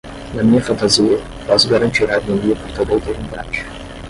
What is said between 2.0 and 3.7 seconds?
a harmonia por toda a eternidade.